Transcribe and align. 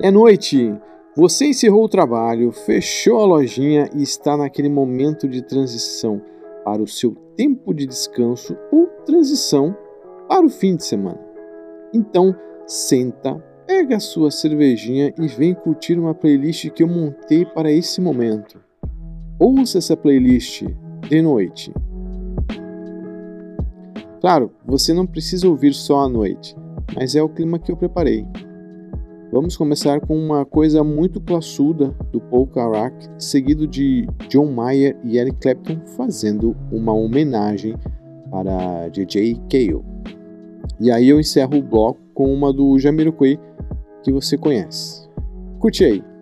É 0.00 0.12
noite. 0.12 0.72
Você 1.16 1.46
encerrou 1.46 1.82
o 1.82 1.88
trabalho, 1.88 2.52
fechou 2.52 3.20
a 3.20 3.26
lojinha 3.26 3.90
e 3.96 4.02
está 4.04 4.36
naquele 4.36 4.68
momento 4.68 5.28
de 5.28 5.42
transição 5.42 6.22
para 6.64 6.80
o 6.80 6.86
seu 6.86 7.16
tempo 7.36 7.74
de 7.74 7.84
descanso 7.84 8.56
ou 8.70 8.86
transição 9.04 9.76
para 10.28 10.46
o 10.46 10.48
fim 10.48 10.76
de 10.76 10.84
semana. 10.84 11.18
Então, 11.92 12.32
senta, 12.64 13.34
pega 13.66 13.96
a 13.96 14.00
sua 14.00 14.30
cervejinha 14.30 15.12
e 15.18 15.26
vem 15.26 15.52
curtir 15.52 15.98
uma 15.98 16.14
playlist 16.14 16.70
que 16.70 16.84
eu 16.84 16.88
montei 16.88 17.44
para 17.44 17.72
esse 17.72 18.00
momento. 18.00 18.60
Ouça 19.36 19.78
essa 19.78 19.96
playlist 19.96 20.62
de 21.08 21.20
noite. 21.20 21.72
Claro, 24.20 24.52
você 24.64 24.92
não 24.94 25.06
precisa 25.06 25.48
ouvir 25.48 25.74
só 25.74 26.04
à 26.04 26.08
noite, 26.08 26.54
mas 26.94 27.16
é 27.16 27.22
o 27.22 27.28
clima 27.28 27.58
que 27.58 27.72
eu 27.72 27.76
preparei. 27.76 28.24
Vamos 29.30 29.58
começar 29.58 30.00
com 30.00 30.16
uma 30.16 30.46
coisa 30.46 30.82
muito 30.82 31.20
classuda 31.20 31.94
do 32.10 32.18
Paul 32.18 32.46
Carrack, 32.46 33.08
seguido 33.18 33.66
de 33.66 34.06
John 34.28 34.50
Mayer 34.50 34.96
e 35.04 35.18
Eric 35.18 35.38
Clapton 35.38 35.80
fazendo 35.96 36.56
uma 36.72 36.94
homenagem 36.94 37.76
para 38.30 38.88
DJ 38.88 39.34
Cale. 39.50 39.84
E 40.80 40.90
aí 40.90 41.10
eu 41.10 41.20
encerro 41.20 41.58
o 41.58 41.62
bloco 41.62 42.00
com 42.14 42.32
uma 42.32 42.52
do 42.52 42.78
Jamiroquai 42.78 43.38
que 44.02 44.10
você 44.10 44.38
conhece. 44.38 45.06
Curte 45.58 45.84
aí! 45.84 46.17